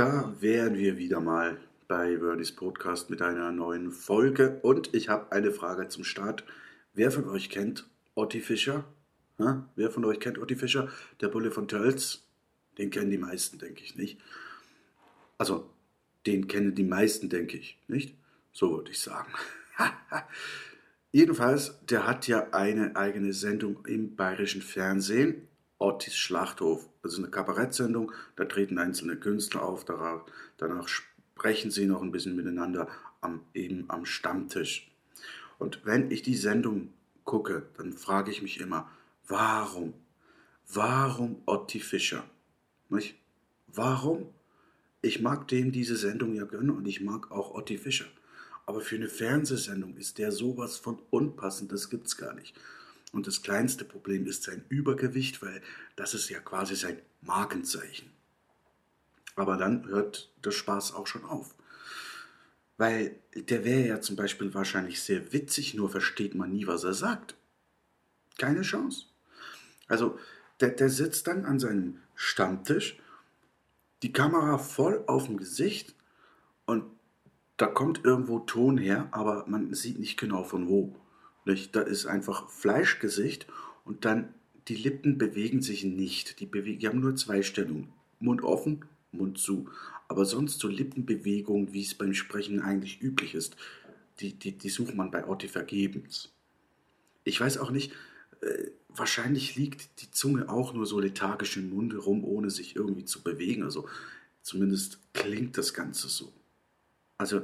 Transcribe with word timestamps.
Da 0.00 0.34
wären 0.40 0.78
wir 0.78 0.96
wieder 0.96 1.20
mal 1.20 1.58
bei 1.86 2.16
Verdi's 2.16 2.52
Podcast 2.52 3.10
mit 3.10 3.20
einer 3.20 3.52
neuen 3.52 3.92
Folge 3.92 4.58
und 4.62 4.94
ich 4.94 5.10
habe 5.10 5.30
eine 5.30 5.50
Frage 5.50 5.88
zum 5.88 6.04
Start. 6.04 6.42
Wer 6.94 7.10
von 7.10 7.28
euch 7.28 7.50
kennt 7.50 7.86
Otti 8.14 8.40
Fischer? 8.40 8.86
Ha? 9.38 9.68
Wer 9.76 9.90
von 9.90 10.06
euch 10.06 10.18
kennt 10.18 10.38
Otti 10.38 10.56
Fischer? 10.56 10.88
Der 11.20 11.28
Bulle 11.28 11.50
von 11.50 11.68
Tölz? 11.68 12.22
Den 12.78 12.90
kennen 12.90 13.10
die 13.10 13.18
meisten, 13.18 13.58
denke 13.58 13.82
ich, 13.84 13.94
nicht? 13.94 14.18
Also, 15.36 15.68
den 16.24 16.48
kennen 16.48 16.74
die 16.74 16.84
meisten, 16.84 17.28
denke 17.28 17.58
ich, 17.58 17.78
nicht? 17.86 18.16
So 18.52 18.70
würde 18.70 18.92
ich 18.92 19.00
sagen. 19.00 19.30
Jedenfalls, 21.12 21.78
der 21.84 22.06
hat 22.06 22.26
ja 22.26 22.48
eine 22.52 22.96
eigene 22.96 23.34
Sendung 23.34 23.84
im 23.84 24.16
bayerischen 24.16 24.62
Fernsehen, 24.62 25.46
Ottis 25.80 26.16
Schlachthof. 26.16 26.88
Das 27.02 27.14
ist 27.14 27.18
eine 27.18 27.30
Kabarettsendung, 27.30 28.12
da 28.36 28.44
treten 28.44 28.78
einzelne 28.78 29.16
Künstler 29.16 29.62
auf, 29.62 29.84
danach 29.84 30.88
sprechen 30.88 31.70
sie 31.70 31.86
noch 31.86 32.02
ein 32.02 32.12
bisschen 32.12 32.36
miteinander 32.36 32.86
am, 33.20 33.40
eben 33.54 33.86
am 33.88 34.04
Stammtisch. 34.04 34.92
Und 35.58 35.84
wenn 35.84 36.10
ich 36.10 36.22
die 36.22 36.36
Sendung 36.36 36.92
gucke, 37.24 37.66
dann 37.76 37.92
frage 37.92 38.30
ich 38.30 38.42
mich 38.42 38.60
immer, 38.60 38.90
warum? 39.26 39.94
Warum 40.68 41.42
Otti 41.46 41.80
Fischer? 41.80 42.24
Nicht? 42.88 43.16
Warum? 43.66 44.28
Ich 45.02 45.20
mag 45.20 45.48
dem 45.48 45.72
diese 45.72 45.96
Sendung 45.96 46.34
ja 46.34 46.44
gönnen 46.44 46.70
und 46.70 46.86
ich 46.86 47.00
mag 47.00 47.30
auch 47.30 47.54
Otti 47.54 47.78
Fischer. 47.78 48.06
Aber 48.66 48.80
für 48.80 48.96
eine 48.96 49.08
Fernsehsendung 49.08 49.96
ist 49.96 50.18
der 50.18 50.30
sowas 50.30 50.76
von 50.76 50.98
unpassend, 51.10 51.72
das 51.72 51.88
gibt's 51.88 52.16
gar 52.16 52.34
nicht. 52.34 52.54
Und 53.12 53.26
das 53.26 53.42
kleinste 53.42 53.84
Problem 53.84 54.26
ist 54.26 54.44
sein 54.44 54.64
Übergewicht, 54.68 55.42
weil 55.42 55.62
das 55.96 56.14
ist 56.14 56.28
ja 56.28 56.38
quasi 56.40 56.76
sein 56.76 57.00
Markenzeichen. 57.22 58.10
Aber 59.36 59.56
dann 59.56 59.86
hört 59.86 60.30
der 60.44 60.52
Spaß 60.52 60.94
auch 60.94 61.06
schon 61.06 61.24
auf. 61.24 61.54
Weil 62.76 63.16
der 63.34 63.64
wäre 63.64 63.86
ja 63.86 64.00
zum 64.00 64.16
Beispiel 64.16 64.54
wahrscheinlich 64.54 65.02
sehr 65.02 65.32
witzig, 65.32 65.74
nur 65.74 65.90
versteht 65.90 66.34
man 66.34 66.50
nie, 66.50 66.66
was 66.66 66.84
er 66.84 66.94
sagt. 66.94 67.36
Keine 68.38 68.62
Chance. 68.62 69.06
Also, 69.88 70.18
der, 70.60 70.70
der 70.70 70.88
sitzt 70.88 71.26
dann 71.26 71.44
an 71.44 71.58
seinem 71.58 71.98
Stammtisch, 72.14 72.98
die 74.02 74.12
Kamera 74.12 74.58
voll 74.58 75.04
auf 75.06 75.26
dem 75.26 75.36
Gesicht 75.36 75.94
und 76.64 76.84
da 77.56 77.66
kommt 77.66 78.04
irgendwo 78.04 78.38
Ton 78.38 78.78
her, 78.78 79.08
aber 79.10 79.44
man 79.46 79.74
sieht 79.74 79.98
nicht 79.98 80.18
genau 80.18 80.44
von 80.44 80.68
wo. 80.68 80.96
Da 81.44 81.80
ist 81.80 82.06
einfach 82.06 82.48
Fleischgesicht 82.50 83.46
und 83.84 84.04
dann 84.04 84.34
die 84.68 84.76
Lippen 84.76 85.18
bewegen 85.18 85.62
sich 85.62 85.84
nicht. 85.84 86.40
Die, 86.40 86.46
bewegen, 86.46 86.78
die 86.78 86.86
haben 86.86 87.00
nur 87.00 87.16
zwei 87.16 87.42
Stellungen. 87.42 87.92
Mund 88.20 88.42
offen, 88.42 88.84
Mund 89.12 89.38
zu. 89.38 89.68
Aber 90.08 90.24
sonst 90.24 90.60
so 90.60 90.68
Lippenbewegungen, 90.68 91.72
wie 91.72 91.82
es 91.82 91.94
beim 91.94 92.14
Sprechen 92.14 92.60
eigentlich 92.60 93.02
üblich 93.02 93.34
ist, 93.34 93.56
die, 94.20 94.34
die, 94.34 94.52
die 94.52 94.68
sucht 94.68 94.94
man 94.94 95.10
bei 95.10 95.26
Otti 95.26 95.48
vergebens. 95.48 96.30
Ich 97.24 97.40
weiß 97.40 97.58
auch 97.58 97.70
nicht, 97.70 97.92
äh, 98.42 98.70
wahrscheinlich 98.88 99.56
liegt 99.56 100.02
die 100.02 100.10
Zunge 100.10 100.48
auch 100.48 100.74
nur 100.74 100.86
so 100.86 101.00
lethargisch 101.00 101.56
im 101.56 101.70
Munde 101.70 101.98
rum, 101.98 102.24
ohne 102.24 102.50
sich 102.50 102.76
irgendwie 102.76 103.04
zu 103.04 103.22
bewegen. 103.22 103.62
Also 103.62 103.88
zumindest 104.42 104.98
klingt 105.12 105.56
das 105.58 105.74
Ganze 105.74 106.08
so. 106.08 106.32
Also 107.18 107.42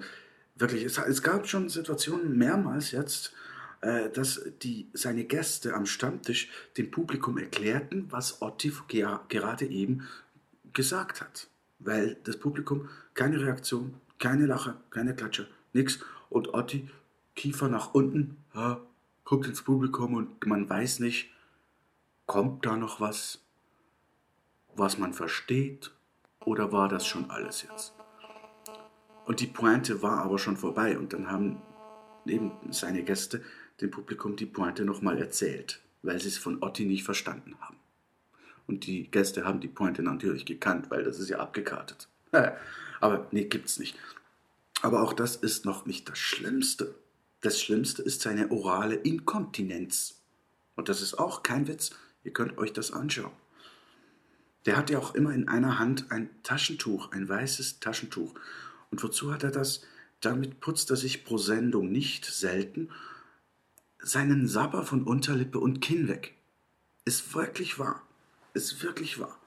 wirklich, 0.55 0.85
es, 0.85 0.99
es 0.99 1.23
gab 1.23 1.49
schon 1.49 1.69
Situationen 1.69 2.37
mehrmals 2.37 2.91
jetzt, 2.91 3.33
dass 3.81 4.41
die, 4.63 4.89
seine 4.93 5.25
Gäste 5.25 5.75
am 5.75 5.87
Stammtisch 5.87 6.51
dem 6.77 6.91
Publikum 6.91 7.39
erklärten, 7.39 8.07
was 8.11 8.43
Otti 8.43 8.73
gerade 9.29 9.67
eben 9.67 10.07
gesagt 10.73 11.21
hat. 11.21 11.49
Weil 11.79 12.17
das 12.25 12.39
Publikum 12.39 12.89
keine 13.15 13.41
Reaktion, 13.41 13.95
keine 14.19 14.47
Lache, 14.47 14.77
keine 14.91 15.15
Klatsche, 15.15 15.49
nichts. 15.73 16.01
Und 16.31 16.55
Otti, 16.55 16.89
Kiefer 17.35 17.69
nach 17.69 17.95
unten, 17.95 18.39
ja, 18.55 18.81
guckt 19.25 19.47
ins 19.47 19.63
Publikum 19.63 20.15
und 20.15 20.47
man 20.47 20.69
weiß 20.69 21.01
nicht, 21.01 21.31
kommt 22.25 22.65
da 22.65 22.77
noch 22.77 23.01
was, 23.01 23.41
was 24.75 24.99
man 24.99 25.13
versteht, 25.13 25.93
oder 26.45 26.73
war 26.73 26.89
das 26.89 27.07
schon 27.07 27.31
alles 27.31 27.63
jetzt? 27.63 27.93
Und 29.27 29.41
die 29.41 29.47
Pointe 29.49 30.03
war 30.03 30.19
aber 30.19 30.39
schon 30.39 30.57
vorbei 30.57 30.97
und 30.97 31.13
dann 31.13 31.31
haben 31.31 31.61
eben 32.27 32.53
seine 32.71 33.03
Gäste 33.03 33.43
dem 33.81 33.91
Publikum 33.91 34.37
die 34.37 34.47
Pointe 34.47 34.85
nochmal 34.85 35.19
erzählt, 35.19 35.81
weil 36.03 36.21
sie 36.21 36.29
es 36.29 36.39
von 36.39 36.63
Otti 36.63 36.85
nicht 36.85 37.05
verstanden 37.05 37.57
haben. 37.61 37.77
Und 38.67 38.87
die 38.87 39.11
Gäste 39.11 39.45
haben 39.45 39.61
die 39.61 39.69
Pointe 39.69 40.03
natürlich 40.03 40.45
gekannt, 40.45 40.91
weil 40.91 41.05
das 41.05 41.19
ist 41.19 41.29
ja 41.29 41.39
abgekartet. 41.39 42.09
Aber 43.01 43.29
nee, 43.31 43.45
gibt's 43.45 43.79
nicht. 43.79 43.97
Aber 44.83 45.03
auch 45.03 45.13
das 45.13 45.37
ist 45.37 45.65
noch 45.65 45.87
nicht 45.87 46.09
das 46.09 46.19
Schlimmste. 46.19 46.95
Das 47.41 47.61
Schlimmste 47.61 48.03
ist 48.03 48.23
seine 48.23 48.51
orale 48.51 48.97
Inkontinenz. 48.97 50.21
Und 50.75 50.89
das 50.89 51.03
ist 51.03 51.15
auch 51.15 51.43
kein 51.43 51.69
Witz. 51.69 51.91
Ihr 52.25 52.33
könnt 52.33 52.59
euch 52.59 52.73
das 52.73 52.93
anschauen. 52.93 53.33
Der 54.67 54.77
hat 54.77 54.91
ja 54.91 54.99
auch 54.99 55.15
immer 55.15 55.33
in 55.33 55.49
einer 55.49 55.79
Hand 55.79 56.11
ein 56.11 56.29
Taschentuch, 56.43 57.13
ein 57.13 57.29
weißes 57.29 57.79
Taschentuch. 57.79 58.35
Und 58.91 59.03
wozu 59.03 59.33
hat 59.33 59.45
er 59.45 59.53
das? 59.53 59.83
Damit 60.21 60.61
putzt 60.61 60.91
er 60.91 60.97
sich 60.97 61.25
pro 61.25 61.39
Sendung 61.39 61.93
nicht 61.93 62.25
selten 62.25 62.91
seinen 64.07 64.47
Sabber 64.47 64.85
von 64.85 65.03
Unterlippe 65.05 65.59
und 65.59 65.81
Kinn 65.81 66.09
weg. 66.09 66.35
Ist 67.05 67.35
wirklich 67.35 67.79
wahr. 67.79 68.03
Ist 68.55 68.83
wirklich 68.83 69.19
wahr. 69.19 69.39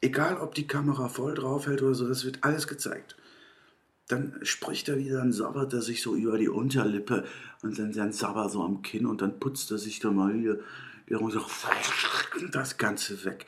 Egal, 0.00 0.38
ob 0.38 0.54
die 0.54 0.66
Kamera 0.66 1.08
voll 1.08 1.34
drauf 1.34 1.66
hält 1.66 1.82
oder 1.82 1.94
so, 1.94 2.06
das 2.06 2.24
wird 2.24 2.44
alles 2.44 2.68
gezeigt. 2.68 3.16
Dann 4.06 4.38
spricht 4.42 4.88
er 4.88 4.98
wieder, 4.98 5.18
dann 5.18 5.32
sabbert 5.32 5.72
er 5.72 5.82
sich 5.82 6.02
so 6.02 6.14
über 6.14 6.38
die 6.38 6.48
Unterlippe 6.48 7.26
und 7.62 7.78
dann 7.78 7.92
sein 7.92 8.12
Sabber 8.12 8.48
so 8.48 8.62
am 8.62 8.80
Kinn 8.82 9.06
und 9.06 9.20
dann 9.20 9.38
putzt 9.38 9.70
er 9.70 9.78
sich 9.78 10.00
da 10.00 10.10
mal 10.10 10.34
wieder 10.34 10.58
so 11.08 11.46
das 12.52 12.76
Ganze 12.78 13.24
weg. 13.24 13.46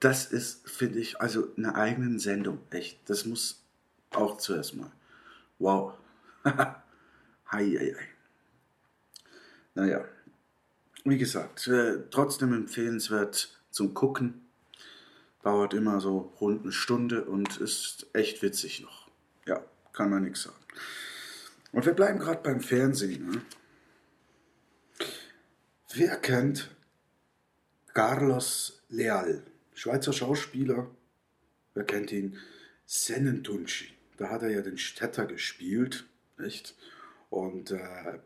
Das 0.00 0.26
ist, 0.26 0.68
finde 0.68 0.98
ich, 0.98 1.20
also 1.20 1.48
eine 1.56 1.74
eigene 1.74 2.18
Sendung. 2.18 2.58
Echt. 2.70 2.98
Das 3.06 3.26
muss 3.26 3.62
auch 4.10 4.38
zuerst 4.38 4.76
mal. 4.76 4.92
Wow. 5.58 5.94
hei, 6.44 6.74
hei, 7.50 7.94
hei. 7.98 8.08
Naja, 9.74 10.04
wie 11.04 11.18
gesagt, 11.18 11.66
äh, 11.66 11.98
trotzdem 12.10 12.52
empfehlenswert 12.52 13.58
zum 13.70 13.94
Gucken. 13.94 14.46
Dauert 15.42 15.74
immer 15.74 16.00
so 16.00 16.32
rund 16.40 16.62
eine 16.62 16.72
Stunde 16.72 17.24
und 17.24 17.56
ist 17.56 18.06
echt 18.12 18.42
witzig 18.42 18.82
noch. 18.82 19.10
Ja, 19.46 19.64
kann 19.92 20.10
man 20.10 20.22
nichts 20.22 20.42
sagen. 20.42 20.56
Und 21.72 21.86
wir 21.86 21.94
bleiben 21.94 22.20
gerade 22.20 22.42
beim 22.42 22.60
Fernsehen. 22.60 23.30
Ne? 23.30 23.42
Wer 25.94 26.16
kennt 26.18 26.70
Carlos 27.92 28.82
Leal, 28.88 29.42
Schweizer 29.74 30.12
Schauspieler? 30.12 30.88
Wer 31.74 31.84
kennt 31.84 32.12
ihn? 32.12 32.38
Senentunci. 32.86 33.88
Da 34.18 34.28
hat 34.28 34.42
er 34.42 34.50
ja 34.50 34.60
den 34.60 34.78
Städter 34.78 35.26
gespielt, 35.26 36.06
nicht? 36.38 36.76
Und 37.30 37.70
äh, 37.70 38.18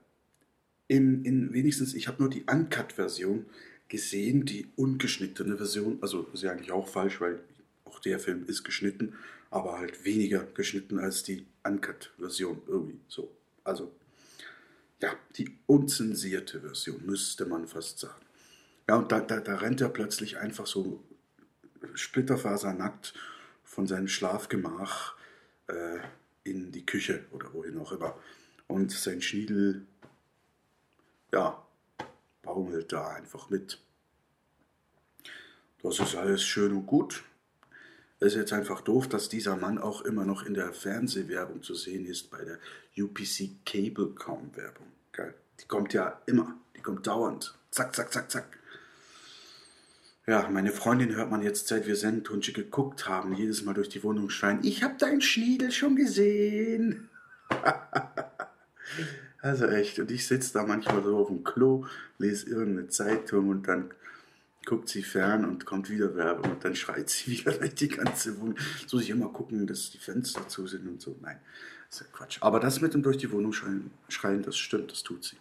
in, 0.88 1.24
in 1.24 1.52
wenigstens, 1.52 1.94
ich 1.94 2.08
habe 2.08 2.22
nur 2.22 2.30
die 2.30 2.44
Uncut-Version 2.44 3.46
gesehen, 3.88 4.44
die 4.44 4.68
ungeschnittene 4.76 5.56
Version. 5.56 5.98
Also 6.00 6.28
ist 6.32 6.42
ja 6.42 6.52
eigentlich 6.52 6.72
auch 6.72 6.88
falsch, 6.88 7.20
weil 7.20 7.40
auch 7.84 7.98
der 8.00 8.18
Film 8.18 8.44
ist 8.46 8.64
geschnitten, 8.64 9.14
aber 9.50 9.78
halt 9.78 10.04
weniger 10.04 10.44
geschnitten 10.54 10.98
als 10.98 11.22
die 11.22 11.46
Uncut-Version 11.64 12.62
irgendwie 12.66 13.00
so. 13.08 13.30
Also 13.64 13.92
ja, 15.02 15.14
die 15.36 15.58
unzensierte 15.66 16.60
Version, 16.60 17.04
müsste 17.04 17.46
man 17.46 17.66
fast 17.66 17.98
sagen. 17.98 18.24
Ja, 18.88 18.96
und 18.96 19.10
da, 19.12 19.20
da, 19.20 19.40
da 19.40 19.56
rennt 19.56 19.80
er 19.80 19.88
plötzlich 19.88 20.38
einfach 20.38 20.66
so 20.66 21.02
splitterfasernackt 21.94 23.14
von 23.64 23.86
seinem 23.86 24.08
Schlafgemach 24.08 25.16
äh, 25.66 25.98
in 26.44 26.72
die 26.72 26.86
Küche 26.86 27.24
oder 27.32 27.52
wohin 27.52 27.78
auch 27.78 27.92
immer. 27.92 28.18
Und 28.68 28.90
sein 28.90 29.20
Schniedel, 29.20 29.86
ja, 31.32 31.62
baumelt 32.42 32.92
da 32.92 33.08
einfach 33.08 33.50
mit. 33.50 33.80
Das 35.82 36.00
ist 36.00 36.16
alles 36.16 36.42
schön 36.42 36.72
und 36.72 36.86
gut. 36.86 37.24
Es 38.18 38.32
ist 38.32 38.38
jetzt 38.38 38.52
einfach 38.52 38.80
doof, 38.80 39.08
dass 39.08 39.28
dieser 39.28 39.56
Mann 39.56 39.78
auch 39.78 40.00
immer 40.02 40.24
noch 40.24 40.44
in 40.44 40.54
der 40.54 40.72
Fernsehwerbung 40.72 41.62
zu 41.62 41.74
sehen 41.74 42.06
ist, 42.06 42.30
bei 42.30 42.42
der 42.44 42.58
UPC 42.96 43.64
Cablecom 43.64 44.56
Werbung. 44.56 44.86
Die 45.60 45.66
kommt 45.66 45.92
ja 45.92 46.20
immer, 46.26 46.56
die 46.76 46.82
kommt 46.82 47.06
dauernd. 47.06 47.54
Zack, 47.70 47.94
zack, 47.94 48.12
zack, 48.12 48.30
zack. 48.30 48.58
Ja, 50.26 50.48
meine 50.50 50.72
Freundin 50.72 51.14
hört 51.14 51.30
man 51.30 51.42
jetzt, 51.42 51.68
seit 51.68 51.86
wir 51.86 51.94
Sendentunche 51.94 52.52
geguckt 52.52 53.08
haben, 53.08 53.32
jedes 53.34 53.62
Mal 53.62 53.74
durch 53.74 53.88
die 53.88 54.02
Wohnung 54.02 54.28
schreien, 54.28 54.60
ich 54.64 54.82
hab 54.82 54.98
deinen 54.98 55.20
Schniedel 55.20 55.70
schon 55.70 55.94
gesehen. 55.94 57.08
also 59.40 59.66
echt, 59.66 59.98
und 59.98 60.10
ich 60.10 60.26
sitze 60.26 60.52
da 60.54 60.64
manchmal 60.64 61.02
so 61.02 61.16
auf 61.18 61.28
dem 61.28 61.44
Klo, 61.44 61.86
lese 62.18 62.48
irgendeine 62.48 62.88
Zeitung 62.88 63.48
und 63.48 63.68
dann 63.68 63.90
guckt 64.64 64.88
sie 64.88 65.02
fern 65.02 65.44
und 65.44 65.64
kommt 65.64 65.88
wieder 65.88 66.16
Werbung 66.16 66.52
und 66.52 66.64
dann 66.64 66.74
schreit 66.74 67.08
sie 67.08 67.30
wieder 67.38 67.52
durch 67.52 67.74
die 67.74 67.88
ganze 67.88 68.38
Wohnung. 68.40 68.56
So 68.86 68.98
sich 68.98 69.10
immer 69.10 69.28
gucken, 69.28 69.66
dass 69.66 69.90
die 69.90 69.98
Fenster 69.98 70.48
zu 70.48 70.66
sind 70.66 70.86
und 70.86 71.00
so. 71.00 71.16
Nein, 71.22 71.38
ist 71.88 72.00
ja 72.00 72.06
Quatsch. 72.12 72.38
Aber 72.40 72.60
das 72.60 72.80
mit 72.80 72.94
dem 72.94 73.02
durch 73.02 73.18
die 73.18 73.30
Wohnung 73.30 73.52
schreien, 73.52 73.90
schreien 74.08 74.42
das 74.42 74.56
stimmt, 74.56 74.90
das 74.90 75.02
tut 75.02 75.24
sie. 75.24 75.36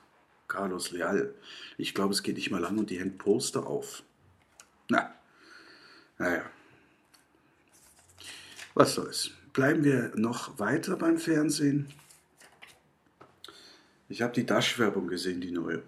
Carlos 0.48 0.92
Leal. 0.92 1.34
Ich 1.78 1.96
glaube, 1.96 2.14
es 2.14 2.22
geht 2.22 2.36
nicht 2.36 2.52
mal 2.52 2.62
lang 2.62 2.78
und 2.78 2.90
die 2.90 3.00
hängt 3.00 3.18
Poster 3.18 3.66
auf. 3.66 4.04
Na, 4.90 5.14
naja. 6.20 6.44
Was 8.76 8.94
soll's. 8.94 9.32
Bleiben 9.54 9.84
wir 9.84 10.12
noch 10.16 10.60
weiter 10.60 10.98
beim 10.98 11.18
Fernsehen. 11.18 11.88
Ich 14.08 14.22
habe 14.22 14.34
die 14.34 14.46
Dash-Werbung 14.46 15.08
gesehen, 15.08 15.42
die 15.42 15.52
neue. 15.52 15.82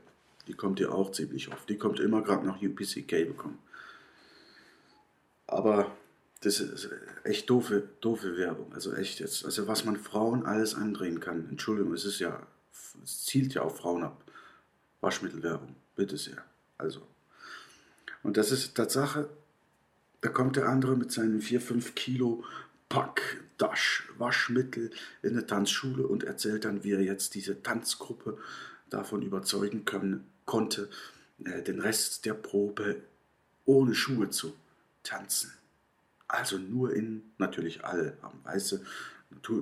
Die 0.47 0.53
kommt 0.53 0.79
ja 0.79 0.89
auch 0.89 1.11
ziemlich 1.11 1.51
oft. 1.51 1.69
Die 1.69 1.77
kommt 1.77 1.99
immer 1.99 2.21
gerade 2.21 2.45
nach 2.45 2.61
UPC 2.61 3.07
Cablecom. 3.07 3.57
Aber 5.45 5.95
das 6.41 6.59
ist 6.59 6.89
echt 7.23 7.49
doofe, 7.49 7.89
doofe 8.01 8.37
Werbung. 8.37 8.73
Also 8.73 8.93
echt 8.93 9.19
jetzt, 9.19 9.45
also 9.45 9.67
was 9.67 9.85
man 9.85 9.97
Frauen 9.97 10.45
alles 10.45 10.75
andrehen 10.75 11.19
kann. 11.19 11.49
Entschuldigung, 11.49 11.93
es 11.93 12.05
ist 12.05 12.19
ja, 12.19 12.45
es 13.03 13.25
zielt 13.25 13.53
ja 13.53 13.61
auf 13.61 13.77
Frauen 13.77 14.03
ab. 14.03 14.23
Waschmittelwerbung, 15.01 15.75
bitte 15.95 16.17
sehr. 16.17 16.43
Also. 16.77 17.01
Und 18.23 18.37
das 18.37 18.51
ist 18.51 18.75
Tatsache, 18.75 19.29
da 20.21 20.29
kommt 20.29 20.55
der 20.55 20.67
andere 20.67 20.95
mit 20.95 21.11
seinen 21.11 21.41
4, 21.41 21.61
5 21.61 21.95
Kilo 21.95 22.43
Pack 22.89 23.43
Dash 23.57 24.07
Waschmittel 24.17 24.91
in 25.21 25.31
eine 25.31 25.45
Tanzschule 25.45 26.07
und 26.07 26.23
erzählt 26.23 26.65
dann, 26.65 26.83
wie 26.83 26.91
er 26.91 27.01
jetzt 27.01 27.35
diese 27.35 27.61
Tanzgruppe 27.61 28.37
davon 28.89 29.21
überzeugen 29.21 29.85
können, 29.85 30.29
konnte, 30.45 30.89
äh, 31.43 31.61
den 31.61 31.79
Rest 31.79 32.25
der 32.25 32.33
Probe 32.33 33.01
ohne 33.65 33.93
Schuhe 33.93 34.29
zu 34.29 34.53
tanzen. 35.03 35.53
Also 36.27 36.57
nur 36.57 36.93
in, 36.93 37.31
natürlich 37.37 37.83
alle 37.85 38.17
haben 38.21 38.39
weiße, 38.43 38.85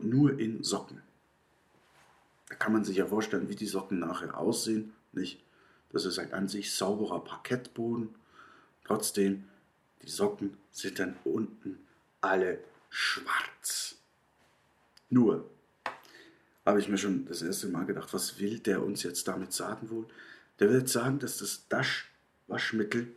nur 0.02 0.40
in 0.40 0.64
Socken. 0.64 1.02
Da 2.50 2.56
kann 2.56 2.74
man 2.74 2.84
sich 2.84 2.98
ja 2.98 3.08
vorstellen, 3.08 3.50
wie 3.50 3.56
die 3.56 3.66
Socken 3.66 4.00
nachher 4.00 4.38
aussehen, 4.38 4.94
nicht? 5.12 5.42
Das 5.92 6.06
ist 6.06 6.20
ein 6.20 6.34
an 6.34 6.48
sich 6.48 6.74
sauberer 6.74 7.24
Parkettboden. 7.24 8.10
Trotzdem, 8.84 9.46
die 10.02 10.10
Socken 10.10 10.58
sind 10.72 11.00
dann 11.00 11.16
unten 11.24 11.80
alle 12.22 12.60
schwarz. 12.96 13.98
Nur 15.10 15.50
habe 16.66 16.80
ich 16.80 16.88
mir 16.88 16.98
schon 16.98 17.26
das 17.26 17.42
erste 17.42 17.68
Mal 17.68 17.86
gedacht, 17.86 18.14
was 18.14 18.40
will 18.40 18.60
der 18.60 18.82
uns 18.82 19.04
jetzt 19.04 19.28
damit 19.28 19.52
sagen 19.52 19.90
wohl? 19.90 20.08
Der 20.60 20.70
will 20.70 20.80
jetzt 20.80 20.94
sagen, 20.94 21.20
dass 21.20 21.40
das 21.40 21.68
Dash-Waschmittel 21.68 23.12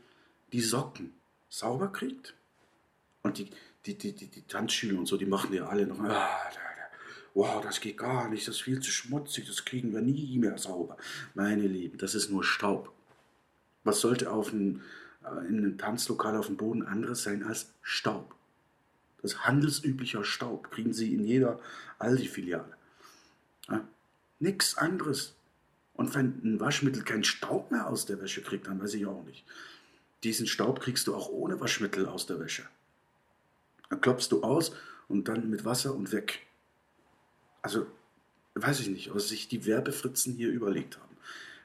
die 0.52 0.62
Socken 0.62 1.14
sauber 1.48 1.92
kriegt. 1.92 2.34
Und 3.22 3.38
die, 3.38 3.50
die, 3.86 3.96
die, 3.96 4.16
die, 4.16 4.26
die 4.26 4.42
Tanzschüler 4.42 4.98
und 4.98 5.06
so, 5.06 5.16
die 5.16 5.26
machen 5.26 5.52
ja 5.52 5.68
alle 5.68 5.86
noch, 5.86 6.00
ah, 6.00 6.50
wow, 7.34 7.62
das 7.62 7.80
geht 7.80 7.98
gar 7.98 8.28
nicht, 8.28 8.48
das 8.48 8.56
ist 8.56 8.62
viel 8.62 8.80
zu 8.80 8.90
schmutzig, 8.90 9.46
das 9.46 9.64
kriegen 9.64 9.92
wir 9.92 10.00
nie 10.00 10.38
mehr 10.38 10.58
sauber. 10.58 10.96
Meine 11.34 11.68
Lieben, 11.68 11.98
das 11.98 12.16
ist 12.16 12.30
nur 12.30 12.42
Staub. 12.42 12.92
Was 13.84 14.00
sollte 14.00 14.32
auf 14.32 14.52
ein, 14.52 14.82
äh, 15.24 15.46
in 15.46 15.58
einem 15.58 15.78
Tanzlokal 15.78 16.36
auf 16.36 16.46
dem 16.46 16.56
Boden 16.56 16.84
anderes 16.84 17.22
sein 17.22 17.44
als 17.44 17.72
Staub? 17.80 18.34
Das 19.22 19.32
ist 19.32 19.44
handelsüblicher 19.44 20.24
Staub, 20.24 20.70
kriegen 20.70 20.92
Sie 20.92 21.12
in 21.12 21.24
jeder 21.24 21.60
Aldi-Filiale. 21.98 22.76
Ja? 23.68 23.86
Nichts 24.38 24.76
anderes. 24.76 25.34
Und 25.94 26.14
wenn 26.14 26.40
ein 26.44 26.60
Waschmittel 26.60 27.02
keinen 27.02 27.24
Staub 27.24 27.72
mehr 27.72 27.88
aus 27.88 28.06
der 28.06 28.20
Wäsche 28.20 28.42
kriegt, 28.42 28.68
dann 28.68 28.80
weiß 28.80 28.94
ich 28.94 29.06
auch 29.06 29.24
nicht. 29.24 29.44
Diesen 30.22 30.46
Staub 30.46 30.80
kriegst 30.80 31.06
du 31.08 31.14
auch 31.14 31.28
ohne 31.28 31.60
Waschmittel 31.60 32.06
aus 32.06 32.26
der 32.26 32.38
Wäsche. 32.38 32.64
Dann 33.90 34.00
klopfst 34.00 34.28
du 34.30 34.42
aus 34.42 34.72
und 35.08 35.26
dann 35.26 35.50
mit 35.50 35.64
Wasser 35.64 35.94
und 35.94 36.12
weg. 36.12 36.46
Also, 37.62 37.86
weiß 38.54 38.80
ich 38.80 38.88
nicht, 38.88 39.14
was 39.14 39.28
sich 39.28 39.48
die 39.48 39.66
Werbefritzen 39.66 40.34
hier 40.34 40.50
überlegt 40.50 40.98
haben. 40.98 41.16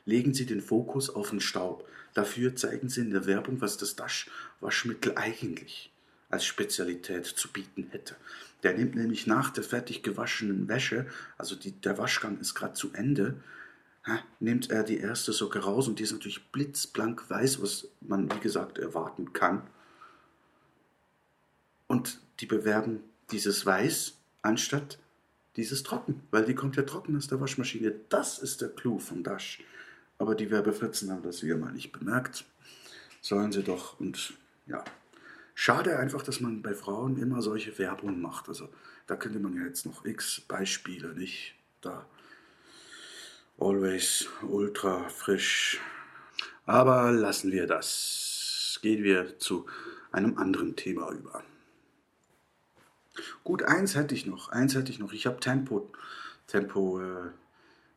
Legen 0.05 0.33
Sie 0.33 0.45
den 0.45 0.61
Fokus 0.61 1.09
auf 1.09 1.29
den 1.29 1.39
Staub. 1.39 1.87
Dafür 2.13 2.55
zeigen 2.55 2.89
Sie 2.89 3.01
in 3.01 3.11
der 3.11 3.25
Werbung, 3.25 3.61
was 3.61 3.77
das 3.77 3.95
Dash-Waschmittel 3.95 5.13
eigentlich 5.15 5.92
als 6.33 6.45
Spezialität 6.45 7.25
zu 7.25 7.51
bieten 7.51 7.87
hätte. 7.91 8.15
Der 8.63 8.73
nimmt 8.73 8.95
nämlich 8.95 9.27
nach 9.27 9.51
der 9.51 9.63
fertig 9.63 10.03
gewaschenen 10.03 10.67
Wäsche, 10.67 11.05
also 11.37 11.55
die, 11.55 11.71
der 11.71 11.97
Waschgang 11.97 12.39
ist 12.39 12.55
gerade 12.55 12.73
zu 12.73 12.91
Ende, 12.93 13.35
nimmt 14.39 14.69
er 14.69 14.83
die 14.83 14.97
erste 14.97 15.31
Socke 15.31 15.59
raus 15.59 15.87
und 15.87 15.99
die 15.99 16.03
ist 16.03 16.11
natürlich 16.11 16.51
blitzblank 16.51 17.29
weiß, 17.29 17.61
was 17.61 17.87
man 18.01 18.31
wie 18.33 18.39
gesagt 18.39 18.77
erwarten 18.77 19.31
kann. 19.33 19.61
Und 21.87 22.19
die 22.39 22.45
bewerben 22.45 23.01
dieses 23.31 23.65
Weiß 23.65 24.17
anstatt 24.41 24.99
dieses 25.55 25.83
Trocken, 25.83 26.21
weil 26.31 26.45
die 26.45 26.55
kommt 26.55 26.75
ja 26.75 26.83
trocken 26.83 27.15
aus 27.15 27.27
der 27.27 27.39
Waschmaschine. 27.39 27.93
Das 28.09 28.39
ist 28.39 28.61
der 28.61 28.69
Clou 28.69 28.99
vom 28.99 29.23
Dash. 29.23 29.63
Aber 30.17 30.35
die 30.35 30.49
Werbefritzen 30.49 31.11
haben 31.11 31.23
das 31.23 31.43
wieder 31.43 31.57
mal 31.57 31.71
nicht 31.71 31.91
bemerkt. 31.91 32.45
Sollen 33.21 33.51
sie 33.51 33.63
doch. 33.63 33.99
Und 33.99 34.33
ja, 34.65 34.83
schade 35.53 35.97
einfach, 35.97 36.21
dass 36.21 36.39
man 36.39 36.61
bei 36.61 36.73
Frauen 36.73 37.17
immer 37.17 37.41
solche 37.41 37.77
Werbung 37.77 38.21
macht. 38.21 38.49
Also 38.49 38.69
da 39.07 39.15
könnte 39.15 39.39
man 39.39 39.53
ja 39.53 39.65
jetzt 39.65 39.85
noch 39.85 40.05
x 40.05 40.41
Beispiele, 40.41 41.13
nicht? 41.13 41.55
Da 41.81 42.05
always 43.59 44.27
ultra 44.41 45.09
frisch. 45.09 45.79
Aber 46.65 47.11
lassen 47.11 47.51
wir 47.51 47.67
das. 47.67 48.79
Gehen 48.81 49.03
wir 49.03 49.39
zu 49.39 49.65
einem 50.11 50.37
anderen 50.37 50.75
Thema 50.75 51.11
über. 51.11 51.43
Gut, 53.43 53.63
eins 53.63 53.95
hätte 53.95 54.15
ich 54.15 54.25
noch. 54.25 54.49
Eins 54.49 54.75
hätte 54.75 54.91
ich 54.91 54.99
noch. 54.99 55.13
Ich 55.13 55.25
habe 55.25 55.39
Tempo, 55.39 55.91
Tempo 56.47 57.01
äh, 57.01 57.29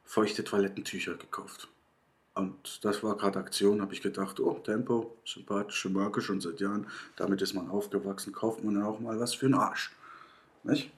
feuchte 0.04 0.44
Toilettentücher 0.44 1.14
gekauft. 1.14 1.68
Und 2.36 2.84
das 2.84 3.02
war 3.02 3.16
gerade 3.16 3.38
Aktion, 3.38 3.80
habe 3.80 3.94
ich 3.94 4.02
gedacht, 4.02 4.38
oh, 4.38 4.60
Tempo, 4.60 5.16
sympathische 5.24 5.88
Marke 5.88 6.20
schon 6.20 6.40
seit 6.40 6.60
Jahren. 6.60 6.86
Damit 7.16 7.42
ist 7.42 7.54
man 7.54 7.68
aufgewachsen, 7.68 8.32
kauft 8.32 8.62
man 8.62 8.76
ja 8.76 8.86
auch 8.86 9.00
mal 9.00 9.18
was 9.18 9.34
für 9.34 9.46
einen 9.46 9.54
Arsch. 9.54 9.90
Nicht? 10.62 10.92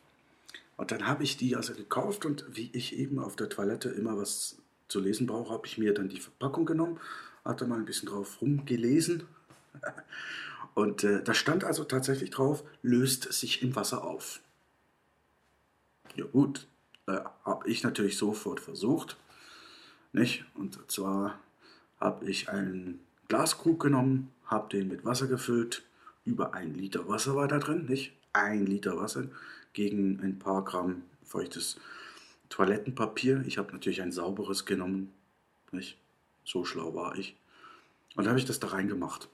Und 0.77 0.91
dann 0.91 1.07
habe 1.07 1.25
ich 1.25 1.37
die 1.37 1.57
also 1.57 1.73
gekauft 1.75 2.27
und 2.27 2.45
wie 2.51 2.71
ich 2.73 2.99
eben 2.99 3.19
auf 3.19 3.37
der 3.37 3.49
Toilette 3.49 3.89
immer 3.89 4.19
was 4.19 4.59
zu 4.89 5.01
lesen 5.01 5.27
brauche, 5.27 5.53
habe 5.53 5.67
ich 5.67 5.79
mir 5.79 5.95
dann 5.95 6.11
die 6.11 6.21
Verpackung 6.21 6.67
genommen, 6.67 7.01
hatte 7.45 7.67
mal 7.67 7.79
ein 7.79 7.87
bisschen 7.87 8.09
drauf 8.09 8.43
rumgelesen 8.43 9.23
Und 10.75 11.03
äh, 11.05 11.23
da 11.23 11.35
stand 11.35 11.65
also 11.65 11.85
tatsächlich 11.85 12.31
drauf, 12.31 12.63
löst 12.83 13.33
sich 13.33 13.63
im 13.63 13.75
Wasser 13.75 14.05
auf. 14.05 14.41
Ja 16.15 16.25
gut, 16.25 16.69
äh, 17.07 17.19
habe 17.45 17.69
ich 17.69 17.83
natürlich 17.83 18.17
sofort 18.17 18.61
versucht. 18.61 19.17
Nicht? 20.19 20.45
Und 20.57 20.79
zwar 20.91 21.39
habe 22.01 22.29
ich 22.29 22.49
einen 22.49 22.99
Glaskrug 23.29 23.81
genommen, 23.81 24.33
habe 24.47 24.69
den 24.69 24.89
mit 24.89 25.05
Wasser 25.05 25.29
gefüllt. 25.29 25.85
Über 26.25 26.55
ein 26.55 26.75
Liter 26.75 27.09
Wasser 27.09 27.37
war 27.37 27.47
da 27.47 27.59
drin, 27.59 27.87
nicht? 27.87 28.13
Ein 28.33 28.67
Liter 28.67 28.97
Wasser 28.97 29.27
gegen 29.75 30.19
ein 30.21 30.41
paar 30.41 30.65
Gramm 30.65 31.03
feuchtes 31.23 31.77
Toilettenpapier. 32.49 33.45
Ich 33.47 33.59
habe 33.59 33.73
natürlich 33.73 34.03
ein 34.03 34.11
sauberes 34.11 34.67
genommen, 34.67 35.13
nicht? 35.71 35.97
So 36.45 36.65
schlau 36.65 36.95
war 36.97 37.17
ich. 37.17 37.37
Und 38.17 38.25
da 38.25 38.31
habe 38.31 38.41
ich 38.41 38.45
das 38.45 38.59
da 38.59 38.69
reingemacht. 38.69 39.29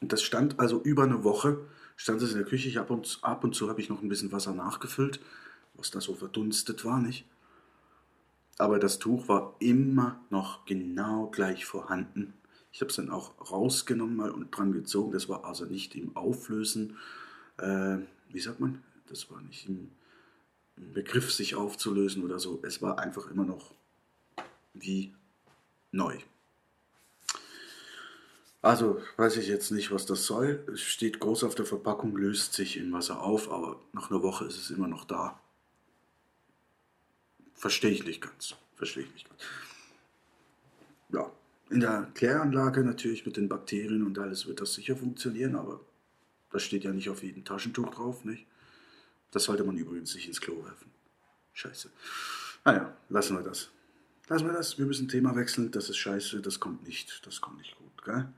Und 0.00 0.12
das 0.12 0.22
stand 0.22 0.60
also 0.60 0.80
über 0.82 1.02
eine 1.02 1.24
Woche, 1.24 1.58
stand 1.96 2.22
es 2.22 2.30
in 2.30 2.38
der 2.38 2.46
Küche. 2.46 2.68
Ich 2.68 2.78
ab 2.78 2.90
und, 2.90 3.18
ab 3.22 3.42
und 3.42 3.56
zu 3.56 3.68
habe 3.68 3.80
ich 3.80 3.88
noch 3.88 4.02
ein 4.02 4.08
bisschen 4.08 4.30
Wasser 4.30 4.54
nachgefüllt, 4.54 5.18
was 5.74 5.90
da 5.90 6.00
so 6.00 6.14
verdunstet 6.14 6.84
war, 6.84 7.00
nicht? 7.00 7.24
Aber 8.58 8.80
das 8.80 8.98
Tuch 8.98 9.28
war 9.28 9.54
immer 9.60 10.20
noch 10.30 10.64
genau 10.66 11.28
gleich 11.28 11.64
vorhanden. 11.64 12.34
Ich 12.72 12.80
habe 12.80 12.90
es 12.90 12.96
dann 12.96 13.10
auch 13.10 13.50
rausgenommen 13.50 14.16
mal 14.16 14.30
und 14.30 14.50
dran 14.50 14.72
gezogen. 14.72 15.12
Das 15.12 15.28
war 15.28 15.44
also 15.44 15.64
nicht 15.64 15.94
im 15.94 16.16
Auflösen, 16.16 16.96
äh, 17.58 17.98
wie 18.30 18.40
sagt 18.40 18.60
man? 18.60 18.82
Das 19.06 19.30
war 19.30 19.40
nicht 19.40 19.68
im, 19.68 19.90
im 20.76 20.92
Begriff, 20.92 21.32
sich 21.32 21.54
aufzulösen 21.54 22.24
oder 22.24 22.38
so. 22.38 22.60
Es 22.62 22.82
war 22.82 22.98
einfach 22.98 23.30
immer 23.30 23.44
noch 23.44 23.74
wie 24.74 25.14
neu. 25.92 26.18
Also 28.60 29.00
weiß 29.16 29.36
ich 29.36 29.46
jetzt 29.46 29.70
nicht, 29.70 29.92
was 29.92 30.04
das 30.04 30.26
soll. 30.26 30.64
Es 30.72 30.80
steht 30.80 31.20
groß 31.20 31.44
auf 31.44 31.54
der 31.54 31.64
Verpackung, 31.64 32.16
löst 32.16 32.54
sich 32.54 32.76
in 32.76 32.92
Wasser 32.92 33.22
auf, 33.22 33.50
aber 33.50 33.80
nach 33.92 34.10
einer 34.10 34.22
Woche 34.22 34.44
ist 34.46 34.58
es 34.58 34.70
immer 34.70 34.88
noch 34.88 35.04
da. 35.04 35.40
Verstehe 37.58 37.90
ich 37.90 38.04
nicht 38.04 38.22
ganz. 38.22 38.54
Verstehe 38.76 39.02
ich 39.02 39.12
nicht 39.12 39.28
ganz. 39.28 39.42
Ja, 41.10 41.32
in 41.70 41.80
der 41.80 42.08
Kläranlage 42.14 42.84
natürlich 42.84 43.26
mit 43.26 43.36
den 43.36 43.48
Bakterien 43.48 44.06
und 44.06 44.18
alles 44.18 44.46
wird 44.46 44.60
das 44.60 44.74
sicher 44.74 44.96
funktionieren, 44.96 45.56
aber 45.56 45.80
das 46.52 46.62
steht 46.62 46.84
ja 46.84 46.92
nicht 46.92 47.10
auf 47.10 47.22
jedem 47.22 47.44
Taschentuch 47.44 47.90
drauf, 47.90 48.24
nicht? 48.24 48.46
Das 49.32 49.44
sollte 49.44 49.64
man 49.64 49.76
übrigens 49.76 50.14
nicht 50.14 50.28
ins 50.28 50.40
Klo 50.40 50.64
werfen. 50.64 50.90
Scheiße. 51.52 51.90
Naja, 52.64 52.96
lassen 53.08 53.36
wir 53.36 53.42
das. 53.42 53.70
Lassen 54.28 54.46
wir 54.46 54.52
das. 54.52 54.78
Wir 54.78 54.86
müssen 54.86 55.08
Thema 55.08 55.34
wechseln. 55.34 55.70
Das 55.72 55.90
ist 55.90 55.96
scheiße. 55.96 56.40
Das 56.40 56.60
kommt 56.60 56.86
nicht. 56.86 57.26
Das 57.26 57.40
kommt 57.40 57.58
nicht 57.58 57.76
gut, 57.76 58.04
gell? 58.04 58.28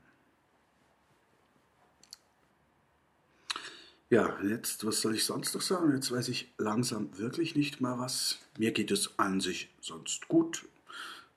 Ja, 4.11 4.37
jetzt, 4.43 4.85
was 4.85 4.99
soll 4.99 5.15
ich 5.15 5.23
sonst 5.23 5.55
noch 5.55 5.61
sagen? 5.61 5.93
Jetzt 5.93 6.11
weiß 6.11 6.27
ich 6.27 6.53
langsam 6.57 7.17
wirklich 7.17 7.55
nicht 7.55 7.79
mal 7.79 7.97
was. 7.97 8.39
Mir 8.57 8.73
geht 8.73 8.91
es 8.91 9.17
an 9.17 9.39
sich 9.39 9.69
sonst 9.79 10.27
gut. 10.27 10.65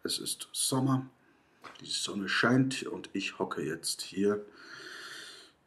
Es 0.02 0.18
ist 0.18 0.48
Sommer, 0.50 1.08
die 1.80 1.86
Sonne 1.86 2.28
scheint 2.28 2.82
und 2.82 3.10
ich 3.12 3.38
hocke 3.38 3.62
jetzt 3.62 4.02
hier 4.02 4.44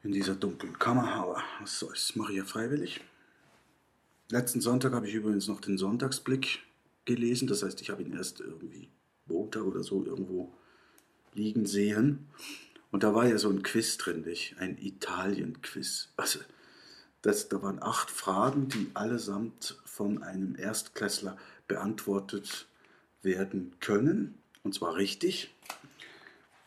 in 0.04 0.12
dieser 0.12 0.36
dunklen 0.36 0.78
Kammer. 0.80 1.14
Aber 1.14 1.42
was 1.62 1.80
soll's, 1.80 2.18
mache 2.18 2.34
ich 2.34 2.40
ja 2.40 2.44
freiwillig. 2.44 3.00
Letzten 4.30 4.60
Sonntag 4.60 4.92
habe 4.92 5.08
ich 5.08 5.14
übrigens 5.14 5.48
noch 5.48 5.62
den 5.62 5.78
Sonntagsblick 5.78 6.60
gelesen. 7.06 7.48
Das 7.48 7.64
heißt, 7.64 7.80
ich 7.80 7.90
habe 7.90 8.04
ihn 8.04 8.18
erst 8.18 8.42
irgendwie 8.42 8.90
Montag 9.28 9.64
oder 9.64 9.82
so 9.82 10.04
irgendwo 10.04 10.54
liegen 11.34 11.66
sehen. 11.68 12.28
Und 12.92 13.04
da 13.04 13.16
war 13.16 13.26
ja 13.26 13.38
so 13.38 13.50
ein 13.50 13.64
Quiz 13.64 13.98
drin, 13.98 14.24
nicht? 14.24 14.58
ein 14.60 14.78
Italien-Quiz. 14.78 16.10
Also, 16.18 16.40
das, 17.22 17.50
da 17.50 17.62
waren 17.62 17.82
acht 17.82 18.10
Fragen, 18.10 18.70
die 18.70 18.92
allesamt 18.94 19.78
von 19.86 20.24
einem 20.24 20.56
Erstklässler 20.56 21.38
beantwortet 21.68 22.68
werden 23.22 23.76
können. 23.80 24.38
Und 24.64 24.74
zwar 24.74 24.96
richtig. 24.96 25.54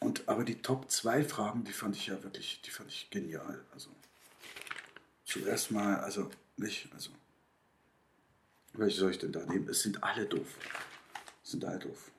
Und 0.00 0.28
aber 0.28 0.44
die 0.44 0.62
Top 0.62 0.90
2 0.90 1.24
Fragen, 1.24 1.64
die 1.64 1.72
fand 1.72 1.96
ich 1.96 2.06
ja 2.06 2.22
wirklich, 2.22 2.60
die 2.64 2.70
fand 2.70 2.90
ich 2.90 3.10
genial. 3.10 3.62
Also 3.72 3.90
zuerst 5.24 5.70
mal, 5.70 5.96
also 5.96 6.30
nicht, 6.56 6.88
also 6.94 7.10
welche 8.72 8.98
soll 8.98 9.10
ich 9.10 9.18
denn 9.18 9.32
da 9.32 9.44
nehmen? 9.44 9.68
Es 9.68 9.82
sind 9.82 10.02
alle 10.02 10.26
doof. 10.26 10.56
Es 11.44 11.50
sind 11.50 11.64
alle 11.64 11.80
doof. 11.80 12.10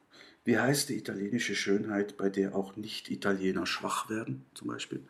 Wie 0.43 0.57
heißt 0.57 0.89
die 0.89 0.97
italienische 0.97 1.55
Schönheit, 1.55 2.17
bei 2.17 2.29
der 2.29 2.55
auch 2.55 2.75
Nicht-Italiener 2.75 3.65
schwach 3.65 4.09
werden, 4.09 4.45
zum 4.53 4.67
Beispiel? 4.67 5.03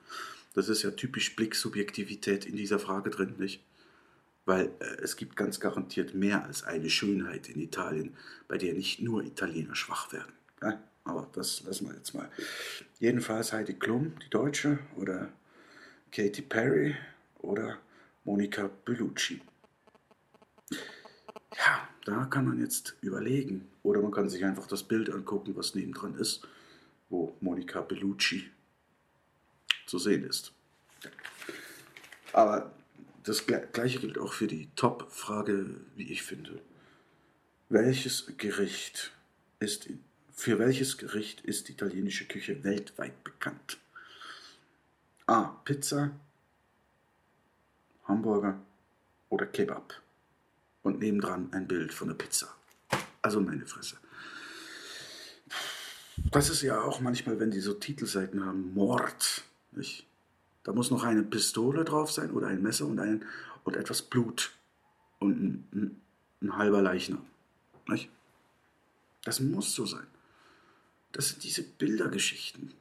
Das 0.54 0.70
ist 0.70 0.84
ja 0.84 0.92
typisch 0.92 1.36
Blicksubjektivität 1.36 2.46
in 2.46 2.56
dieser 2.56 2.80
Frage 2.80 3.10
drin, 3.10 3.36
nicht? 3.38 3.64
Weil 4.46 4.72
äh, 4.80 5.02
es 5.02 5.16
gibt 5.16 5.36
ganz 5.36 5.60
garantiert 5.60 6.14
mehr 6.14 6.44
als 6.46 6.64
eine 6.64 6.90
Schönheit 6.90 7.48
in 7.50 7.62
Italien, 7.62 8.16
bei 8.48 8.58
der 8.58 8.74
nicht 8.74 9.02
nur 9.02 9.24
Italiener 9.24 9.76
schwach 9.76 10.12
werden. 10.12 10.34
Ja? 10.62 10.82
Aber 11.04 11.30
das 11.34 11.64
lassen 11.64 11.88
wir 11.88 11.96
jetzt 11.96 12.14
mal. 12.14 12.30
Jedenfalls 13.00 13.54
Heidi 13.54 13.74
Klum, 13.74 14.14
die 14.24 14.30
Deutsche, 14.30 14.80
oder 14.98 15.32
Katy 16.12 16.42
Perry 16.42 16.96
oder 17.40 17.80
Monica 18.24 18.70
Bellucci. 18.86 19.42
Ja, 20.72 21.90
da 22.06 22.26
kann 22.26 22.46
man 22.46 22.60
jetzt 22.60 22.96
überlegen. 23.02 23.68
Oder 23.84 24.02
man 24.02 24.12
kann 24.12 24.30
sich 24.30 24.44
einfach 24.46 24.68
das 24.68 24.84
Bild 24.84 25.10
angucken, 25.10 25.56
was 25.56 25.76
nebendran 25.76 26.16
ist, 26.16 26.48
wo 27.10 27.36
Monica 27.42 27.82
Bellucci 27.82 28.50
zu 29.92 30.00
sehen 30.00 30.24
ist. 30.24 30.54
Aber 32.32 32.74
das 33.24 33.46
gleiche 33.46 34.00
gilt 34.00 34.18
auch 34.18 34.32
für 34.32 34.48
die 34.48 34.70
Top-Frage, 34.78 35.76
wie 35.98 36.10
ich 36.10 36.24
finde. 36.24 36.62
Welches 37.68 38.38
Gericht 38.38 39.12
ist, 39.60 39.90
für 40.32 40.60
welches 40.60 40.98
Gericht 40.98 41.42
ist 41.42 41.68
die 41.68 41.74
italienische 41.74 42.26
Küche 42.26 42.64
weltweit 42.64 43.22
bekannt? 43.26 43.80
A. 45.28 45.44
Pizza, 45.66 46.12
Hamburger 48.06 48.62
oder 49.28 49.46
Kebab. 49.46 50.02
Und 50.84 51.00
nebendran 51.00 51.52
ein 51.52 51.68
Bild 51.68 51.94
von 51.94 52.08
der 52.08 52.16
Pizza. 52.16 52.56
Also 53.22 53.42
meine 53.42 53.66
Fresse. 53.66 53.98
Das 56.32 56.50
ist 56.50 56.62
ja 56.62 56.82
auch 56.82 57.02
manchmal, 57.02 57.40
wenn 57.42 57.52
die 57.52 57.60
so 57.60 57.74
Titelseiten 57.74 58.46
haben, 58.46 58.74
Mord. 58.74 59.44
Nicht? 59.72 60.06
Da 60.64 60.74
muss 60.74 60.92
noch 60.92 61.04
eine 61.04 61.24
Pistole 61.24 61.84
drauf 61.84 62.12
sein 62.12 62.32
oder 62.32 62.48
ein 62.48 62.62
Messer 62.62 62.86
und, 62.86 63.00
ein, 63.00 63.26
und 63.64 63.76
etwas 63.76 64.02
Blut 64.02 64.52
und 65.20 65.42
ein, 65.42 65.68
ein, 65.74 66.02
ein 66.42 66.58
halber 66.58 66.82
Leichnam. 66.82 67.26
Nicht? 67.88 68.10
Das 69.24 69.40
muss 69.40 69.74
so 69.74 69.86
sein. 69.86 70.08
Das 71.12 71.30
sind 71.30 71.44
diese 71.44 71.64
Bildergeschichten. 71.64 72.74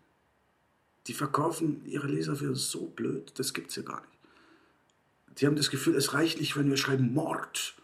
Die 1.06 1.14
verkaufen 1.14 1.84
ihre 1.86 2.06
Leser 2.06 2.36
für 2.36 2.54
so 2.54 2.86
blöd, 2.86 3.32
das 3.36 3.54
gibt's 3.54 3.76
ja 3.76 3.82
gar 3.82 4.00
nicht. 4.00 5.38
Die 5.38 5.46
haben 5.46 5.56
das 5.56 5.70
Gefühl, 5.70 5.96
es 5.96 6.12
reicht 6.12 6.38
nicht, 6.38 6.56
wenn 6.56 6.68
wir 6.68 6.76
schreiben 6.76 7.14
Mord. 7.14 7.74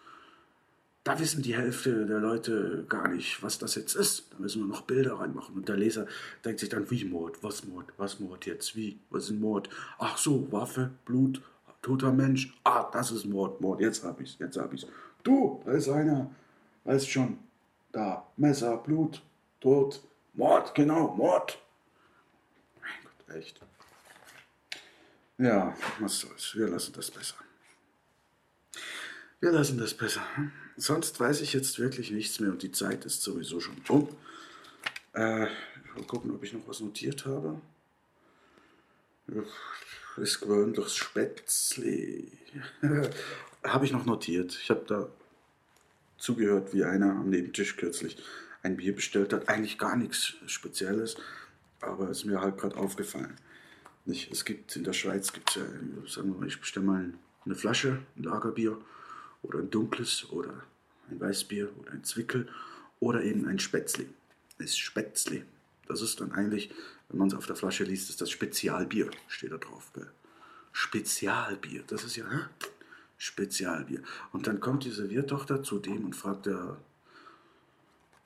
Da 1.07 1.21
wissen 1.21 1.41
die 1.41 1.57
Hälfte 1.57 2.05
der 2.05 2.19
Leute 2.19 2.85
gar 2.89 3.07
nicht, 3.07 3.41
was 3.41 3.61
das 3.61 3.77
jetzt 3.77 3.95
ist. 3.95 4.33
Da 4.33 4.39
müssen 4.41 4.63
wir 4.63 4.67
noch 4.67 4.81
Bilder 4.81 5.21
reinmachen. 5.21 5.55
Und 5.55 5.69
der 5.69 5.77
Leser 5.77 6.09
denkt 6.45 6.59
sich 6.59 6.69
dann, 6.69 6.91
wie 6.91 7.05
Mord? 7.05 7.45
Was 7.45 7.63
Mord? 7.63 7.87
Was 7.97 8.19
Mord 8.19 8.45
jetzt? 8.45 8.75
Wie? 8.75 8.99
Was 9.11 9.27
ist 9.27 9.31
ein 9.31 9.39
Mord? 9.39 9.71
Ach 9.99 10.19
so, 10.19 10.51
Waffe, 10.51 10.91
Blut, 11.05 11.41
toter 11.81 12.11
Mensch. 12.11 12.53
Ah, 12.65 12.91
das 12.91 13.13
ist 13.13 13.25
Mord, 13.25 13.61
Mord. 13.61 13.81
Jetzt 13.81 14.03
hab 14.03 14.21
ich's, 14.21 14.35
jetzt 14.41 14.57
hab 14.57 14.73
ich's. 14.73 14.85
Du, 15.23 15.63
da 15.65 15.75
ist 15.75 15.89
einer. 15.89 16.29
Weißt 16.83 17.09
schon. 17.09 17.39
Da, 17.93 18.27
Messer, 18.37 18.77
Blut, 18.79 19.23
Tod, 19.61 20.03
Mord, 20.35 20.75
genau, 20.75 21.15
Mord. 21.15 21.57
Mein 22.81 22.91
Gott, 23.05 23.37
echt. 23.37 23.61
Ja, 25.39 25.73
was 26.01 26.19
soll's. 26.19 26.53
Wir 26.57 26.67
lassen 26.67 26.93
das 26.95 27.13
besser. 27.13 27.37
Wir 29.39 29.53
lassen 29.53 29.79
das 29.79 29.95
besser. 29.95 30.23
Sonst 30.77 31.19
weiß 31.19 31.41
ich 31.41 31.55
jetzt 31.55 31.79
wirklich 31.79 32.11
nichts 32.11 32.39
mehr 32.39 32.51
und 32.51 32.63
die 32.63 32.73
Zeit 32.73 33.05
ist 33.07 33.23
sowieso 33.23 33.61
schon 33.61 33.77
um. 33.89 34.09
Äh, 35.15 35.47
mal 35.97 36.05
gucken, 36.07 36.31
ob 36.31 36.43
ich 36.45 36.53
noch 36.53 36.69
was 36.69 36.81
notiert 36.81 37.25
habe. 37.25 37.61
Ist 40.19 40.41
gewöhnlich 40.41 40.89
Spätzle. 40.89 42.25
habe 43.65 43.85
ich 43.85 43.93
noch 43.93 44.05
notiert. 44.05 44.59
Ich 44.63 44.71
habe 44.71 44.85
da 44.87 45.09
zugehört, 46.19 46.75
wie 46.75 46.85
einer 46.85 47.11
am 47.11 47.31
Nebentisch 47.31 47.77
kürzlich 47.77 48.19
ein 48.63 48.77
Bier 48.77 48.95
bestellt 48.95 49.33
hat. 49.33 49.49
Eigentlich 49.49 49.79
gar 49.79 49.97
nichts 49.97 50.35
Spezielles, 50.47 51.17
aber 51.81 52.11
es 52.11 52.19
ist 52.19 52.25
mir 52.27 52.41
halt 52.41 52.59
gerade 52.59 52.77
aufgefallen. 52.77 53.37
Nicht, 54.05 54.31
es 54.31 54.45
gibt 54.45 54.77
in 54.77 54.85
der 54.85 54.93
Schweiz, 54.93 55.33
gibt's 55.33 55.57
ja, 55.57 55.63
sagen 56.07 56.33
wir 56.33 56.41
mal, 56.41 56.49
ich 56.49 56.61
bestelle 56.61 56.87
mal 56.87 57.13
eine 57.45 57.55
Flasche, 57.55 58.03
ein 58.17 58.23
Lagerbier 58.25 58.79
oder 59.47 59.61
ein 59.61 59.71
dunkles 59.71 60.29
oder 60.31 60.63
ein 61.11 61.21
Weißbier 61.21 61.71
oder 61.79 61.93
ein 61.93 62.05
Zwickel 62.05 62.49
oder 63.01 63.23
eben 63.23 63.47
ein 63.47 63.59
Spätzle. 63.59 64.07
Das 64.59 64.77
Spätzle. 64.77 65.43
Das 65.87 66.03
ist 66.03 66.21
dann 66.21 66.33
eigentlich, 66.33 66.71
wenn 67.09 67.19
man 67.19 67.29
es 67.29 67.35
auf 67.35 67.47
der 67.47 67.57
Flasche 67.57 67.85
liest, 67.85 68.11
ist 68.11 68.21
das 68.21 68.31
Spezialbier, 68.31 69.11
steht 69.29 69.53
da 69.53 69.59
drauf. 69.59 69.91
Gell? 69.95 70.11
Spezialbier, 70.73 71.85
das 71.87 72.05
ist 72.05 72.17
ja 72.17 72.29
hä? 72.29 72.41
Spezialbier. 73.19 74.03
Und 74.33 74.47
dann 74.47 74.61
kommt 74.61 74.85
die 74.85 74.91
Serviertochter 74.91 75.63
zu 75.63 75.79
dem 75.79 76.05
und 76.05 76.15
fragt 76.15 76.47
er, 76.47 76.77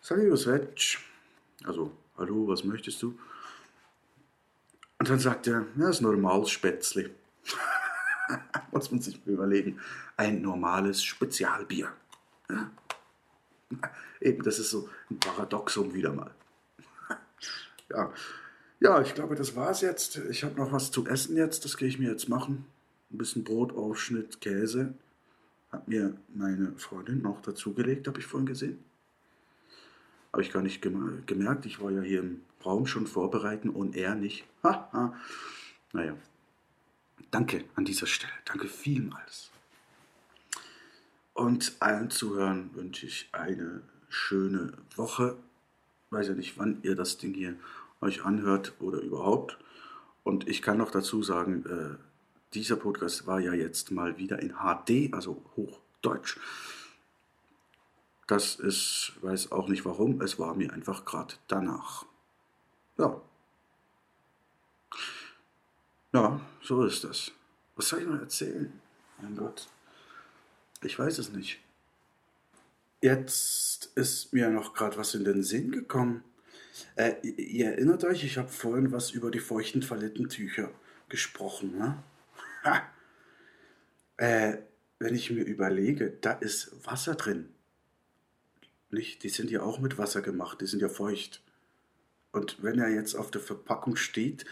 Salut. 0.02 0.98
Also, 1.64 1.92
hallo, 2.16 2.48
was 2.48 2.64
möchtest 2.64 3.02
du? 3.02 3.18
Und 4.98 5.08
dann 5.08 5.18
sagt 5.18 5.46
er, 5.46 5.66
ja, 5.76 5.86
das 5.86 5.96
ist 5.96 6.00
normales 6.00 6.50
Spätzle. 6.50 7.10
Muss 8.72 8.90
man 8.90 9.00
sich 9.00 9.20
überlegen. 9.26 9.78
Ein 10.16 10.42
normales 10.42 11.02
Spezialbier. 11.02 11.92
Eben, 14.20 14.42
das 14.42 14.58
ist 14.58 14.70
so 14.70 14.88
ein 15.10 15.18
Paradoxum 15.18 15.94
wieder 15.94 16.12
mal. 16.12 16.30
ja. 17.90 18.12
ja, 18.80 19.00
ich 19.00 19.14
glaube, 19.14 19.34
das 19.34 19.54
war's 19.56 19.80
jetzt. 19.80 20.16
Ich 20.30 20.44
habe 20.44 20.56
noch 20.56 20.72
was 20.72 20.90
zu 20.90 21.06
essen 21.06 21.36
jetzt, 21.36 21.64
das 21.64 21.76
gehe 21.76 21.88
ich 21.88 21.98
mir 21.98 22.10
jetzt 22.10 22.28
machen. 22.28 22.66
Ein 23.12 23.18
bisschen 23.18 23.44
Brotaufschnitt, 23.44 24.40
Käse. 24.40 24.94
Hat 25.70 25.86
mir 25.86 26.16
meine 26.34 26.72
Freundin 26.76 27.22
noch 27.22 27.40
dazugelegt, 27.42 28.08
habe 28.08 28.18
ich 28.18 28.26
vorhin 28.26 28.46
gesehen. 28.46 28.84
Habe 30.32 30.42
ich 30.42 30.52
gar 30.52 30.62
nicht 30.62 30.82
gemerkt. 30.82 31.66
Ich 31.66 31.80
war 31.80 31.90
ja 31.90 32.02
hier 32.02 32.20
im 32.20 32.42
Raum 32.64 32.86
schon 32.86 33.06
vorbereiten 33.06 33.70
und 33.70 33.96
er 33.96 34.14
nicht. 34.14 34.44
Ha, 34.62 34.90
ha. 34.92 35.16
Naja, 35.94 36.14
Danke 37.30 37.64
an 37.74 37.84
dieser 37.84 38.06
Stelle. 38.06 38.32
Danke 38.44 38.68
vielmals. 38.68 39.50
Und 41.34 41.76
allen 41.80 42.10
Zuhörern 42.10 42.70
wünsche 42.74 43.06
ich 43.06 43.28
eine 43.32 43.82
schöne 44.08 44.72
Woche. 44.96 45.36
Ich 46.06 46.12
weiß 46.12 46.28
ja 46.28 46.34
nicht, 46.34 46.58
wann 46.58 46.82
ihr 46.82 46.96
das 46.96 47.18
Ding 47.18 47.34
hier 47.34 47.56
euch 48.00 48.24
anhört 48.24 48.74
oder 48.80 49.00
überhaupt. 49.00 49.58
Und 50.22 50.48
ich 50.48 50.62
kann 50.62 50.78
noch 50.78 50.90
dazu 50.90 51.22
sagen, 51.22 51.64
äh, 51.66 51.96
dieser 52.54 52.76
Podcast 52.76 53.26
war 53.26 53.40
ja 53.40 53.54
jetzt 53.54 53.90
mal 53.90 54.18
wieder 54.18 54.40
in 54.40 54.54
HD, 54.54 55.14
also 55.14 55.42
Hochdeutsch. 55.56 56.38
Das 58.26 58.56
ist, 58.56 59.12
weiß 59.22 59.52
auch 59.52 59.68
nicht 59.68 59.84
warum, 59.84 60.20
es 60.20 60.38
war 60.38 60.54
mir 60.54 60.72
einfach 60.72 61.04
gerade 61.04 61.34
danach. 61.48 62.06
Ja, 62.98 63.20
ja, 66.12 66.40
so 66.62 66.84
ist 66.84 67.04
das. 67.04 67.32
Was 67.76 67.88
soll 67.88 68.00
ich 68.00 68.06
noch 68.06 68.20
erzählen? 68.20 68.72
Mein 69.20 69.36
Gott. 69.36 69.68
Ich 70.82 70.98
weiß 70.98 71.18
es 71.18 71.30
nicht. 71.30 71.60
Jetzt 73.02 73.92
ist 73.94 74.32
mir 74.32 74.50
noch 74.50 74.74
gerade 74.74 74.96
was 74.96 75.14
in 75.14 75.24
den 75.24 75.42
Sinn 75.42 75.70
gekommen. 75.72 76.22
Äh, 76.96 77.14
ihr 77.22 77.72
erinnert 77.72 78.04
euch, 78.04 78.24
ich 78.24 78.38
habe 78.38 78.48
vorhin 78.48 78.92
was 78.92 79.10
über 79.10 79.30
die 79.30 79.40
feuchten 79.40 79.80
Tücher 80.28 80.70
gesprochen. 81.08 81.78
Ne? 81.78 82.02
Äh, 84.16 84.58
wenn 84.98 85.14
ich 85.14 85.30
mir 85.30 85.44
überlege, 85.44 86.10
da 86.20 86.32
ist 86.32 86.86
Wasser 86.86 87.14
drin. 87.14 87.48
Nicht? 88.90 89.22
Die 89.22 89.30
sind 89.30 89.50
ja 89.50 89.62
auch 89.62 89.78
mit 89.78 89.96
Wasser 89.96 90.20
gemacht, 90.20 90.60
die 90.60 90.66
sind 90.66 90.82
ja 90.82 90.90
feucht. 90.90 91.42
Und 92.32 92.62
wenn 92.62 92.78
er 92.78 92.90
jetzt 92.90 93.14
auf 93.14 93.30
der 93.30 93.40
Verpackung 93.40 93.96
steht, 93.96 94.44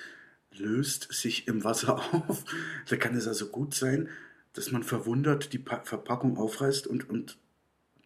löst 0.52 1.12
sich 1.12 1.48
im 1.48 1.64
Wasser 1.64 1.96
auf, 2.14 2.44
da 2.88 2.96
kann 2.96 3.14
es 3.16 3.26
also 3.26 3.48
gut 3.48 3.74
sein, 3.74 4.08
dass 4.54 4.72
man 4.72 4.82
verwundert 4.82 5.52
die 5.52 5.58
pa 5.58 5.80
Verpackung 5.84 6.36
aufreißt 6.36 6.86
und, 6.86 7.08
und 7.08 7.38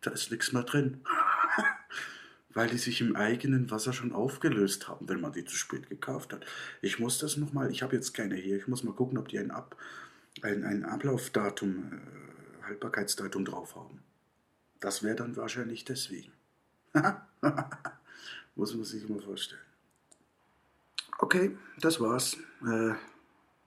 da 0.03 0.11
ist 0.11 0.31
nichts 0.31 0.53
mehr 0.53 0.65
drin. 0.65 1.01
Weil 2.55 2.69
die 2.69 2.77
sich 2.77 3.01
im 3.01 3.17
eigenen 3.17 3.71
Wasser 3.71 3.95
schon 3.95 4.13
aufgelöst 4.13 4.87
haben, 4.87 5.09
wenn 5.09 5.23
man 5.23 5.33
die 5.33 5.47
zu 5.47 5.57
spät 5.57 5.89
gekauft 5.89 6.35
hat. 6.35 6.45
Ich 6.83 6.99
muss 6.99 7.19
das 7.19 7.39
nochmal, 7.39 7.71
ich 7.71 7.83
habe 7.83 7.97
jetzt 7.97 8.13
keine 8.13 8.35
hier, 8.35 8.59
ich 8.59 8.69
muss 8.69 8.85
mal 8.85 8.93
gucken, 8.93 9.17
ob 9.17 9.29
die 9.29 9.39
ein, 9.39 9.51
Ab, 9.51 9.75
ein, 10.43 10.63
ein 10.63 10.85
Ablaufdatum, 10.85 11.93
äh, 11.93 12.67
Haltbarkeitsdatum 12.67 13.47
drauf 13.47 13.75
haben. 13.75 14.03
Das 14.81 15.03
wäre 15.03 15.17
dann 15.17 15.37
wahrscheinlich 15.37 15.87
deswegen. 15.87 16.33
muss 18.55 18.75
man 18.75 18.85
sich 18.85 19.09
mal 19.09 19.21
vorstellen. 19.21 19.72
Okay, 21.19 21.57
das 21.79 22.01
war's. 22.01 22.37
Äh, 22.63 22.95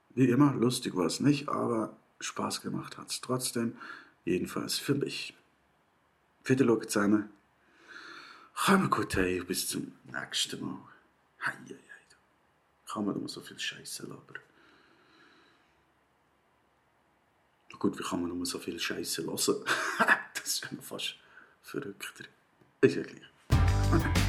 wie 0.10 0.30
immer, 0.30 0.54
lustig 0.54 0.96
war 0.96 1.06
es 1.06 1.20
nicht, 1.20 1.50
aber 1.50 1.96
Spaß 2.20 2.62
gemacht 2.62 2.98
hat 2.98 3.10
es 3.10 3.22
trotzdem. 3.22 3.78
Jedenfalls 4.24 4.80
für 4.80 4.96
mich. 4.96 5.36
Vierte 6.44 6.64
Look 6.64 6.90
zusammen. 6.90 7.30
Komm 8.54 8.90
gut, 8.90 9.16
hey, 9.16 9.44
bis 9.44 9.68
zum 9.68 9.92
nächsten 10.12 10.66
Mal. 10.66 10.80
Hei, 11.42 11.52
hei, 11.52 11.74
hei. 11.74 12.16
Kann 12.92 13.06
man 13.06 13.16
immer 13.16 13.28
so 13.28 13.42
viel 13.42 13.60
Scheiße 13.60 14.04
labern. 14.04 14.40
Gut, 17.78 18.00
wie 18.00 18.04
kann 18.04 18.22
man 18.22 18.36
nur 18.36 18.46
so 18.46 18.58
viel 18.58 18.80
Scheiße 18.80 19.24
lassen? 19.24 19.64
das 20.34 20.46
ist 20.46 20.64
ja 20.64 20.82
fast 20.82 21.16
verrückter. 21.62 22.24
Ist 22.82 22.96
ja 22.96 23.04
gleich. 23.04 24.25